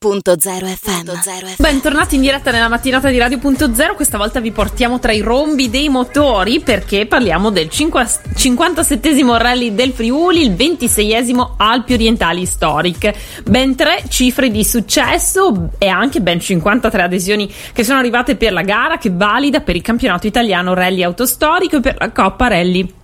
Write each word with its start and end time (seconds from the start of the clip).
FM. 0.00 1.56
Bentornati 1.56 2.14
in 2.14 2.20
diretta 2.20 2.52
nella 2.52 2.68
mattinata 2.68 3.08
di 3.10 3.18
Radio.0. 3.18 3.96
Questa 3.96 4.16
volta 4.16 4.38
vi 4.38 4.52
portiamo 4.52 5.00
tra 5.00 5.10
i 5.10 5.18
rombi 5.18 5.70
dei 5.70 5.88
motori 5.88 6.60
perché 6.60 7.06
parliamo 7.06 7.50
del 7.50 7.68
57 7.68 9.38
rally 9.38 9.74
del 9.74 9.90
Friuli, 9.90 10.42
il 10.42 10.54
26 10.54 11.34
Alpi 11.56 11.94
Orientali 11.94 12.42
Historic. 12.42 13.42
Ben 13.42 13.74
tre 13.74 14.04
cifre 14.06 14.52
di 14.52 14.62
successo 14.62 15.70
e 15.78 15.88
anche 15.88 16.20
ben 16.20 16.38
53 16.38 17.02
adesioni 17.02 17.52
che 17.72 17.82
sono 17.82 17.98
arrivate 17.98 18.36
per 18.36 18.52
la 18.52 18.62
gara 18.62 18.98
che 18.98 19.10
valida 19.12 19.62
per 19.62 19.74
il 19.74 19.82
campionato 19.82 20.28
italiano 20.28 20.74
rally 20.74 21.02
autostorico 21.02 21.78
e 21.78 21.80
per 21.80 21.96
la 21.98 22.12
Coppa 22.12 22.46
Rally 22.46 22.97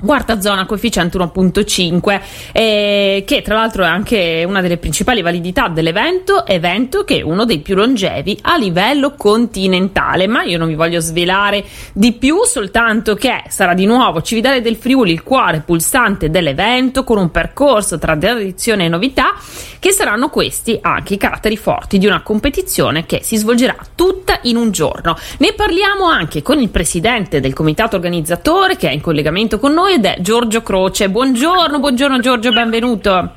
Quarta 0.00 0.40
zona 0.40 0.64
coefficiente 0.64 1.18
1.5 1.18 2.20
eh, 2.52 3.24
che 3.26 3.42
tra 3.42 3.56
l'altro 3.56 3.82
è 3.82 3.88
anche 3.88 4.44
una 4.46 4.60
delle 4.60 4.76
principali 4.76 5.22
validità 5.22 5.66
dell'evento 5.66 6.46
evento 6.46 7.02
che 7.02 7.18
è 7.18 7.22
uno 7.22 7.44
dei 7.44 7.58
più 7.58 7.74
longevi 7.74 8.38
a 8.42 8.56
livello 8.56 9.14
continentale. 9.16 10.28
Ma 10.28 10.44
io 10.44 10.56
non 10.56 10.68
vi 10.68 10.76
voglio 10.76 11.00
svelare 11.00 11.64
di 11.92 12.12
più 12.12 12.44
soltanto 12.44 13.16
che 13.16 13.42
sarà 13.48 13.74
di 13.74 13.86
nuovo 13.86 14.22
Cividale 14.22 14.60
del 14.60 14.76
Friuli 14.76 15.10
il 15.10 15.24
cuore 15.24 15.62
pulsante 15.66 16.30
dell'evento 16.30 17.02
con 17.02 17.18
un 17.18 17.32
percorso 17.32 17.98
tra 17.98 18.16
tradizione 18.16 18.84
e 18.84 18.88
novità 18.88 19.34
che 19.80 19.90
saranno 19.90 20.28
questi 20.28 20.78
anche 20.80 21.14
i 21.14 21.18
caratteri 21.18 21.56
forti 21.56 21.98
di 21.98 22.06
una 22.06 22.22
competizione 22.22 23.04
che 23.04 23.20
si 23.24 23.36
svolgerà 23.36 23.76
tutta 23.96 24.38
in 24.42 24.56
un 24.56 24.70
giorno. 24.70 25.16
Ne 25.38 25.54
parliamo 25.54 26.04
anche 26.04 26.40
con 26.40 26.60
il 26.60 26.68
presidente 26.68 27.40
del 27.40 27.52
comitato 27.52 27.96
organizzatore 27.96 28.76
che 28.76 28.88
è 28.88 28.92
in 28.92 29.00
collegamento 29.00 29.58
con 29.58 29.72
noi 29.72 29.86
noi 29.88 29.94
ed 29.94 30.04
è 30.04 30.16
Giorgio 30.20 30.62
Croce. 30.62 31.08
Buongiorno, 31.08 31.80
buongiorno 31.80 32.18
Giorgio, 32.20 32.52
benvenuto. 32.52 33.32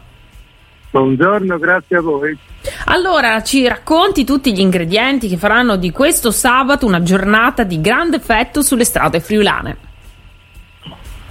Buongiorno, 0.90 1.58
grazie 1.58 1.96
a 1.98 2.02
voi. 2.02 2.38
Allora, 2.86 3.42
ci 3.42 3.66
racconti 3.66 4.26
tutti 4.26 4.54
gli 4.54 4.60
ingredienti 4.60 5.30
che 5.30 5.38
faranno 5.38 5.78
di 5.78 5.92
questo 5.92 6.30
sabato 6.30 6.86
una 6.86 7.02
giornata 7.02 7.64
di 7.64 7.80
grande 7.80 8.18
effetto 8.18 8.62
sulle 8.62 8.84
strade 8.84 9.22
friulane. 9.22 9.78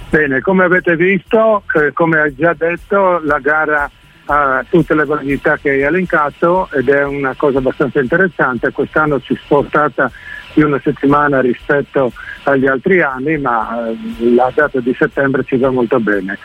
Bene, 0.09 0.41
come 0.41 0.63
avete 0.63 0.95
visto, 0.95 1.63
eh, 1.73 1.93
come 1.93 2.19
hai 2.19 2.35
già 2.35 2.55
detto, 2.57 3.19
la 3.23 3.37
gara 3.37 3.89
ha 4.25 4.65
tutte 4.67 4.95
le 4.95 5.05
validità 5.05 5.57
che 5.57 5.69
hai 5.69 5.81
elencato 5.81 6.67
ed 6.71 6.89
è 6.89 7.05
una 7.05 7.35
cosa 7.37 7.59
abbastanza 7.59 7.99
interessante. 7.99 8.71
Quest'anno 8.71 9.19
si 9.19 9.33
è 9.33 9.37
spostata 9.37 10.11
di 10.53 10.61
una 10.61 10.79
settimana 10.83 11.41
rispetto 11.41 12.11
agli 12.43 12.67
altri 12.67 13.01
anni, 13.01 13.37
ma 13.37 13.89
eh, 13.89 14.33
la 14.33 14.51
data 14.53 14.79
di 14.79 14.95
settembre 14.97 15.43
ci 15.43 15.57
va 15.57 15.69
molto 15.69 15.99
bene. 15.99 16.37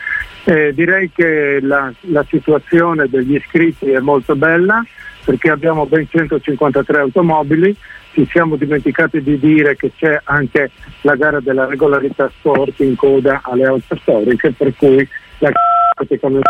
Eh, 0.43 0.73
direi 0.73 1.11
che 1.11 1.59
la, 1.61 1.91
la 2.01 2.25
situazione 2.27 3.07
degli 3.09 3.35
iscritti 3.35 3.91
è 3.91 3.99
molto 3.99 4.35
bella 4.35 4.83
perché 5.25 5.49
abbiamo 5.49 5.85
ben 5.85 6.07
153 6.07 6.99
automobili, 6.99 7.75
ci 8.13 8.25
siamo 8.31 8.55
dimenticati 8.55 9.21
di 9.21 9.37
dire 9.37 9.75
che 9.75 9.91
c'è 9.93 10.21
anche 10.23 10.71
la 11.01 11.15
gara 11.15 11.41
della 11.41 11.65
regolarità 11.65 12.31
sport 12.37 12.79
in 12.79 12.95
coda 12.95 13.41
alle 13.43 13.65
auto 13.65 13.97
storiche, 13.97 14.53
per 14.53 14.73
cui 14.77 15.05
la 15.39 15.51
praticamente. 15.93 16.45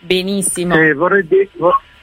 Benissimo. 0.00 0.74
Eh, 0.74 0.92
vorrei, 0.94 1.24
di- 1.26 1.48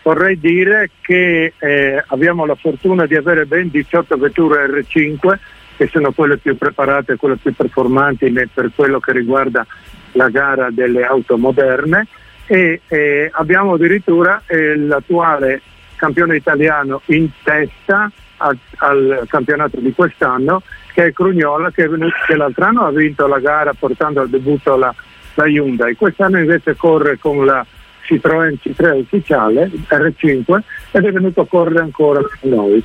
vorrei, 0.09 0.39
dire 0.39 0.89
che 1.02 1.53
eh, 1.57 2.03
abbiamo 2.07 2.45
la 2.45 2.55
fortuna 2.55 3.05
di 3.05 3.15
avere 3.15 3.45
ben 3.45 3.69
18 3.69 4.17
vetture 4.17 4.65
R5 4.65 5.38
che 5.77 5.88
sono 5.88 6.11
quelle 6.11 6.38
più 6.38 6.57
preparate, 6.57 7.15
quelle 7.15 7.38
più 7.38 7.53
performanti 7.53 8.31
per 8.52 8.71
quello 8.75 8.99
che 8.99 9.11
riguarda 9.11 9.65
la 10.13 10.30
gara 10.30 10.69
delle 10.71 11.05
auto 11.05 11.37
moderne. 11.37 12.07
E 12.47 12.81
eh, 12.87 13.30
abbiamo 13.31 13.73
addirittura 13.73 14.41
eh, 14.47 14.75
l'attuale 14.75 15.61
campione 15.95 16.37
italiano 16.37 17.02
in 17.07 17.30
testa 17.43 18.11
al, 18.37 18.57
al, 18.77 19.25
campionato 19.27 19.80
di 19.80 19.93
quest'anno 19.93 20.63
che 20.93 21.07
è 21.07 21.13
Crugnola 21.13 21.69
che, 21.71 21.87
che, 22.25 22.35
l'altro 22.35 22.65
anno 22.65 22.85
ha 22.85 22.91
vinto 22.91 23.27
la 23.27 23.39
gara 23.39 23.73
portando 23.77 24.21
al 24.21 24.30
debutto 24.30 24.76
la, 24.76 24.93
la 25.36 25.45
Hyundai, 25.45 25.95
quest'anno 25.95 26.39
invece 26.39 26.76
corre 26.76 27.20
con 27.20 27.45
la 27.45 27.64
Citroën 28.04 28.55
C3 28.61 28.99
ufficiale 28.99 29.70
R5 29.87 30.60
ed 30.92 31.05
è 31.05 31.11
venuto 31.11 31.42
a 31.42 31.48
correre 31.48 31.80
ancora 31.82 32.21
con 32.21 32.49
noi. 32.49 32.83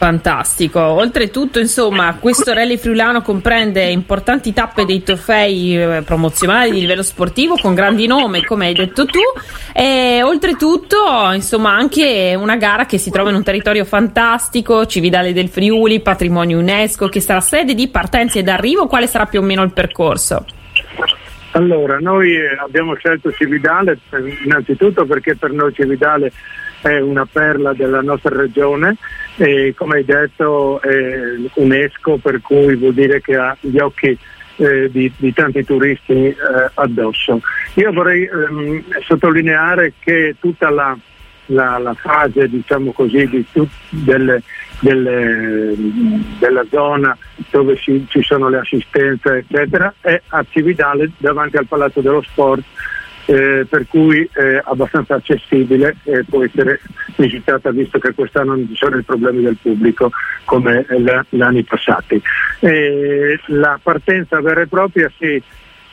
Fantastico. 0.00 0.80
Oltretutto, 0.80 1.58
insomma, 1.58 2.16
questo 2.18 2.54
rally 2.54 2.78
friulano 2.78 3.20
comprende 3.20 3.84
importanti 3.84 4.54
tappe 4.54 4.86
dei 4.86 5.02
trofei 5.02 5.78
eh, 5.78 6.02
promozionali 6.06 6.70
di 6.70 6.80
livello 6.80 7.02
sportivo 7.02 7.58
con 7.60 7.74
grandi 7.74 8.06
nomi, 8.06 8.42
come 8.42 8.68
hai 8.68 8.72
detto 8.72 9.04
tu, 9.04 9.20
e 9.74 10.22
oltretutto, 10.22 10.96
insomma, 11.34 11.72
anche 11.74 12.34
una 12.34 12.56
gara 12.56 12.86
che 12.86 12.96
si 12.96 13.10
trova 13.10 13.28
in 13.28 13.36
un 13.36 13.42
territorio 13.42 13.84
fantastico, 13.84 14.86
Cividale 14.86 15.34
del 15.34 15.50
Friuli, 15.50 16.00
patrimonio 16.00 16.60
UNESCO, 16.60 17.08
che 17.08 17.20
sarà 17.20 17.42
sede 17.42 17.74
di 17.74 17.88
partenza 17.88 18.38
ed 18.38 18.48
arrivo. 18.48 18.86
Quale 18.86 19.06
sarà 19.06 19.26
più 19.26 19.40
o 19.40 19.42
meno 19.42 19.62
il 19.62 19.72
percorso? 19.72 20.46
Allora, 21.52 21.98
noi 21.98 22.34
eh, 22.36 22.56
abbiamo 22.58 22.94
scelto 22.94 23.32
Cividale 23.32 23.98
innanzitutto 24.44 25.04
perché 25.04 25.34
per 25.34 25.50
noi 25.50 25.72
Cividale 25.74 26.32
è 26.80 26.98
una 27.00 27.26
perla 27.26 27.72
della 27.74 28.00
nostra 28.00 28.34
regione 28.36 28.96
e 29.36 29.74
come 29.76 29.96
hai 29.96 30.04
detto 30.04 30.80
è 30.80 31.34
UNESCO 31.54 32.18
per 32.18 32.40
cui 32.40 32.76
vuol 32.76 32.94
dire 32.94 33.20
che 33.20 33.36
ha 33.36 33.56
gli 33.60 33.78
occhi 33.78 34.16
eh, 34.56 34.90
di, 34.90 35.10
di, 35.16 35.32
tanti 35.32 35.64
turisti 35.64 36.26
eh, 36.26 36.36
addosso. 36.74 37.40
Io 37.74 37.92
vorrei 37.92 38.24
ehm, 38.24 38.84
sottolineare 39.02 39.94
che 39.98 40.36
tutta 40.38 40.70
la, 40.70 40.96
la, 41.50 41.78
la 41.78 41.94
fase 41.94 42.48
diciamo 42.48 42.92
così, 42.92 43.26
di 43.28 43.44
tut, 43.52 43.68
delle, 43.90 44.42
delle, 44.80 45.74
della 46.38 46.64
zona 46.70 47.16
dove 47.50 47.76
ci, 47.76 48.04
ci 48.08 48.22
sono 48.22 48.48
le 48.48 48.58
assistenze 48.58 49.38
eccetera 49.38 49.92
è 50.00 50.20
a 50.28 50.44
Cividale 50.48 51.10
davanti 51.18 51.56
al 51.56 51.66
Palazzo 51.66 52.00
dello 52.00 52.22
Sport 52.22 52.62
eh, 53.26 53.66
per 53.68 53.86
cui 53.86 54.28
è 54.32 54.60
abbastanza 54.64 55.14
accessibile 55.14 55.96
e 56.04 56.24
può 56.28 56.42
essere 56.42 56.80
visitata 57.16 57.70
visto 57.70 57.98
che 57.98 58.12
quest'anno 58.12 58.56
non 58.56 58.66
ci 58.68 58.74
sono 58.74 58.96
i 58.96 59.02
problemi 59.02 59.42
del 59.42 59.56
pubblico 59.60 60.10
come 60.44 60.84
gli 61.28 61.40
anni 61.40 61.62
passati. 61.62 62.20
Eh, 62.60 63.38
la 63.46 63.78
partenza 63.80 64.40
vera 64.40 64.62
e 64.62 64.66
propria 64.66 65.08
si, 65.16 65.40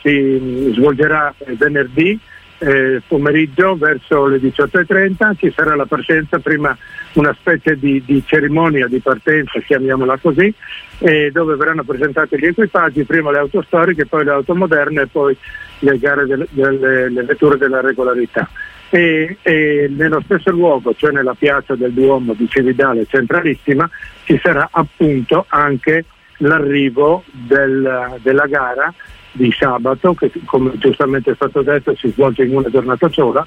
si 0.01 0.72
svolgerà 0.74 1.34
venerdì 1.57 2.19
eh, 2.59 3.01
pomeriggio 3.07 3.75
verso 3.75 4.25
le 4.25 4.38
18.30 4.38 5.38
ci 5.38 5.51
sarà 5.56 5.75
la 5.75 5.85
partenza, 5.85 6.40
prima 6.40 6.75
una 7.13 7.34
specie 7.34 7.78
di, 7.78 8.01
di 8.06 8.23
cerimonia 8.25 8.88
di 8.88 9.00
partenza, 9.00 9.59
chiamiamola 9.59 10.18
così, 10.18 10.53
eh, 11.00 11.31
dove 11.31 11.56
verranno 11.56 11.84
presentati 11.84 12.38
gli 12.38 12.45
equipaggi, 12.45 13.03
prima 13.03 13.31
le 13.31 13.40
auto 13.40 13.62
storiche, 13.62 14.06
poi 14.06 14.25
le 14.25 14.31
auto 14.31 14.56
moderne 14.56 15.01
e 15.01 15.07
poi 15.07 15.38
le 15.79 15.97
gare 16.00 16.25
delle, 16.25 16.47
delle 16.50 17.09
le 17.09 17.23
vetture 17.23 17.57
della 17.57 17.81
regolarità. 17.81 18.50
E, 18.89 19.38
e, 19.41 19.88
nello 19.89 20.22
stesso 20.24 20.50
luogo, 20.51 20.95
cioè 20.95 21.12
nella 21.12 21.35
piazza 21.35 21.75
del 21.75 21.91
Duomo 21.91 22.34
di 22.34 22.47
Cividale 22.47 23.06
centralissima, 23.06 23.89
ci 24.24 24.39
sarà 24.41 24.69
appunto 24.72 25.45
anche 25.50 26.06
l'arrivo 26.38 27.24
del, 27.31 28.18
della 28.22 28.45
gara 28.45 28.94
di 29.38 29.53
sabato, 29.58 30.14
che 30.14 30.31
come 30.46 30.78
giustamente 30.78 31.31
è 31.31 31.36
stato 31.36 31.62
detto 31.62 31.96
si 31.96 32.09
svolge 32.09 32.44
in 32.44 32.56
una 32.56 32.70
giornata 32.70 33.08
sola, 33.09 33.46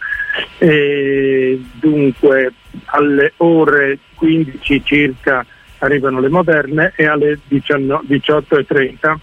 e 0.58 1.60
dunque 1.72 2.52
alle 2.86 3.32
ore 3.38 3.98
15 4.14 4.84
circa 4.84 5.44
arrivano 5.78 6.20
le 6.20 6.28
moderne 6.28 6.92
e 6.96 7.06
alle 7.06 7.38
18.30 7.50 9.16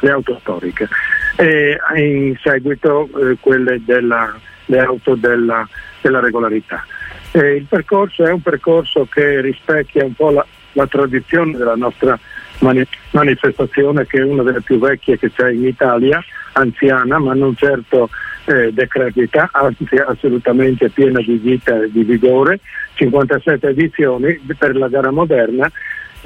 le 0.00 0.10
auto 0.10 0.38
storiche 0.40 0.88
e 1.36 1.78
in 1.96 2.36
seguito 2.42 3.08
eh, 3.18 3.36
quelle 3.40 3.82
della, 3.84 4.34
le 4.66 4.78
auto 4.78 5.14
della, 5.14 5.66
della 6.00 6.20
regolarità. 6.20 6.84
Eh, 7.32 7.56
il 7.56 7.64
percorso 7.64 8.24
è 8.24 8.30
un 8.30 8.42
percorso 8.42 9.06
che 9.10 9.40
rispecchia 9.40 10.04
un 10.04 10.14
po' 10.14 10.30
la, 10.30 10.46
la 10.72 10.86
tradizione 10.86 11.56
della 11.56 11.74
nostra 11.74 12.18
mani- 12.64 12.86
manifestazione 13.10 14.06
che 14.06 14.18
è 14.18 14.24
una 14.24 14.42
delle 14.42 14.62
più 14.62 14.78
vecchie 14.78 15.18
che 15.18 15.30
c'è 15.30 15.50
in 15.50 15.66
Italia, 15.66 16.22
anziana 16.52 17.18
ma 17.18 17.34
non 17.34 17.54
certo 17.54 18.08
eh, 18.46 18.72
decrepita, 18.72 19.50
anzi 19.52 19.84
assolutamente 19.96 20.88
piena 20.88 21.20
di 21.20 21.36
vita 21.36 21.82
e 21.82 21.90
di 21.90 22.02
vigore, 22.02 22.60
57 22.94 23.68
edizioni 23.68 24.40
per 24.56 24.76
la 24.76 24.88
gara 24.88 25.10
moderna 25.10 25.70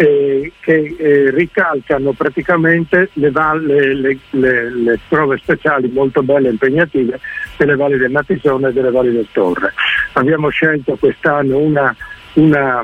eh, 0.00 0.52
che 0.60 0.94
eh, 0.96 1.30
ricalcano 1.30 2.12
praticamente 2.12 3.10
le, 3.14 3.32
le, 3.32 4.18
le, 4.30 4.70
le, 4.70 4.98
prove 5.08 5.38
speciali 5.38 5.88
molto 5.88 6.22
belle 6.22 6.46
e 6.46 6.52
impegnative 6.52 7.18
delle 7.56 7.74
valli 7.74 7.96
del 7.96 8.12
Natisone 8.12 8.68
e 8.68 8.72
delle 8.72 8.92
valli 8.92 9.10
del 9.10 9.26
Torre. 9.32 9.72
Abbiamo 10.12 10.50
scelto 10.50 10.96
quest'anno 10.96 11.58
una, 11.58 11.94
una, 12.34 12.80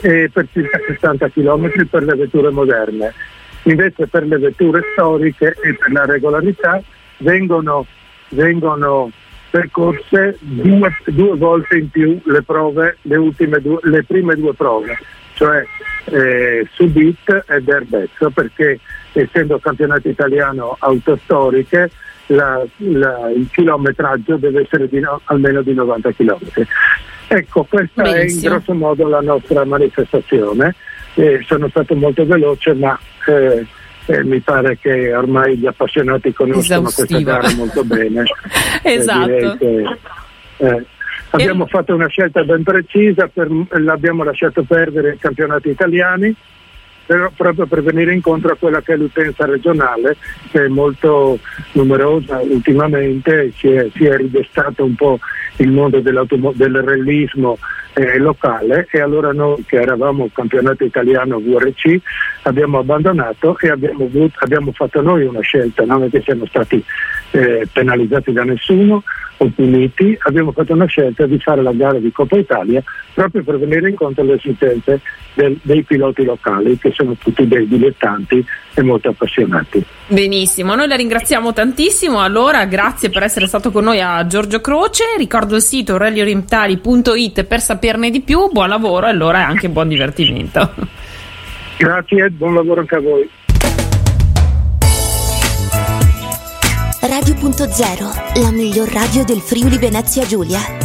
e 0.00 0.30
per 0.32 0.48
circa 0.50 0.78
60 0.86 1.28
km 1.28 1.86
per 1.90 2.04
le 2.04 2.14
vetture 2.14 2.50
moderne. 2.50 3.12
Invece 3.64 4.06
per 4.06 4.24
le 4.24 4.38
vetture 4.38 4.80
storiche 4.92 5.54
e 5.62 5.74
per 5.74 5.92
la 5.92 6.06
regolarità 6.06 6.82
vengono, 7.18 7.86
vengono 8.30 9.10
percorse 9.52 10.38
due, 10.40 10.96
due, 11.04 11.36
volte 11.36 11.76
in 11.76 11.90
più 11.90 12.18
le 12.24 12.40
prove, 12.42 12.96
le, 13.02 13.18
due, 13.60 13.78
le 13.82 14.02
prime 14.02 14.34
due 14.34 14.54
prove, 14.54 14.96
cioè 15.34 15.62
eh, 16.06 16.66
Subit 16.72 17.44
e 17.46 17.60
Derbezzo, 17.60 18.30
perché 18.30 18.80
essendo 19.12 19.58
campionato 19.58 20.08
italiano 20.08 20.74
autostoriche 20.78 21.90
la, 22.28 22.64
la, 22.76 23.30
il 23.36 23.46
chilometraggio 23.52 24.36
deve 24.36 24.62
essere 24.62 24.88
di 24.88 25.00
no, 25.00 25.20
almeno 25.24 25.60
di 25.60 25.74
90 25.74 26.12
km. 26.12 26.38
Ecco, 27.28 27.64
questa 27.64 28.02
Benissimo. 28.04 28.20
è 28.22 28.30
in 28.30 28.40
grosso 28.40 28.72
modo 28.72 29.06
la 29.06 29.20
nostra 29.20 29.66
manifestazione. 29.66 30.74
Eh, 31.12 31.44
sono 31.46 31.68
stato 31.68 31.94
molto 31.94 32.24
veloce, 32.24 32.72
ma 32.72 32.98
eh, 33.26 33.66
eh, 34.06 34.24
mi 34.24 34.40
pare 34.40 34.78
che 34.78 35.14
ormai 35.14 35.56
gli 35.56 35.66
appassionati 35.66 36.32
conoscono 36.32 36.90
questa 36.90 37.20
gara 37.20 37.52
molto 37.54 37.84
bene. 37.84 38.24
esatto. 38.82 39.56
Che, 39.58 39.98
eh, 40.58 40.84
abbiamo 41.30 41.66
e... 41.66 41.68
fatto 41.68 41.94
una 41.94 42.08
scelta 42.08 42.42
ben 42.42 42.62
precisa, 42.62 43.28
per, 43.28 43.48
l'abbiamo 43.80 44.24
lasciato 44.24 44.62
perdere 44.62 45.14
i 45.14 45.18
campionati 45.18 45.68
italiani 45.68 46.34
però, 47.12 47.30
proprio 47.36 47.66
per 47.66 47.82
venire 47.82 48.14
incontro 48.14 48.52
a 48.52 48.56
quella 48.58 48.80
che 48.80 48.94
è 48.94 48.96
l'utenza 48.96 49.44
regionale 49.44 50.16
che 50.50 50.64
è 50.64 50.68
molto 50.68 51.38
numerosa 51.72 52.40
ultimamente, 52.40 53.52
si 53.54 53.68
è, 53.68 53.86
si 53.94 54.06
è 54.06 54.16
ridestato 54.16 54.82
un 54.82 54.94
po' 54.94 55.18
il 55.56 55.70
mondo 55.70 56.00
del 56.00 56.82
realismo 56.82 57.58
eh, 57.92 58.16
locale 58.16 58.88
e 58.90 59.00
allora 59.00 59.32
noi 59.32 59.62
che 59.66 59.76
eravamo 59.76 60.30
campionato 60.32 60.84
italiano 60.84 61.38
VRC 61.38 61.98
abbiamo 62.44 62.78
abbandonato 62.78 63.58
e 63.58 63.68
abbiamo, 63.68 64.04
avuto, 64.04 64.38
abbiamo 64.38 64.72
fatto 64.72 65.02
noi 65.02 65.24
una 65.24 65.40
scelta, 65.40 65.84
non 65.84 66.04
è 66.04 66.08
che 66.08 66.22
siamo 66.22 66.46
stati 66.46 66.82
eh, 67.32 67.68
penalizzati 67.70 68.32
da 68.32 68.44
nessuno 68.44 69.02
o 69.42 69.50
puniti, 69.54 70.16
abbiamo 70.22 70.52
fatto 70.52 70.72
una 70.72 70.86
scelta 70.86 71.26
di 71.26 71.38
fare 71.38 71.62
la 71.62 71.72
gara 71.72 71.98
di 71.98 72.12
Coppa 72.12 72.36
Italia 72.36 72.82
proprio 73.12 73.42
per 73.42 73.58
venire 73.58 73.90
incontro 73.90 74.22
alle 74.22 74.34
esigenze 74.34 75.00
del, 75.34 75.58
dei 75.62 75.82
piloti 75.82 76.24
locali 76.24 76.78
che 76.78 76.92
sono 76.92 77.14
tutti 77.16 77.46
dei 77.46 77.66
dilettanti 77.66 78.44
e 78.74 78.82
molto 78.82 79.08
appassionati. 79.08 79.84
Benissimo, 80.06 80.74
noi 80.74 80.88
la 80.88 80.96
ringraziamo 80.96 81.52
tantissimo, 81.52 82.20
allora 82.20 82.64
grazie 82.66 83.10
per 83.10 83.24
essere 83.24 83.46
stato 83.46 83.70
con 83.70 83.84
noi 83.84 84.00
a 84.00 84.26
Giorgio 84.26 84.60
Croce, 84.60 85.04
ricordo 85.18 85.56
il 85.56 85.62
sito 85.62 85.96
rallyorientali.it 85.96 87.44
per 87.44 87.60
saperne 87.60 88.10
di 88.10 88.20
più, 88.20 88.48
buon 88.50 88.68
lavoro 88.68 89.06
e 89.06 89.10
allora 89.10 89.46
anche 89.46 89.68
buon 89.68 89.88
divertimento. 89.88 91.00
Grazie, 91.76 92.30
buon 92.30 92.54
lavoro 92.54 92.80
anche 92.80 92.94
a 92.94 93.00
voi. 93.00 93.28
Radio.0, 97.42 98.40
la 98.40 98.52
miglior 98.52 98.88
radio 98.88 99.24
del 99.24 99.40
Friuli 99.40 99.76
Venezia 99.76 100.24
Giulia. 100.24 100.81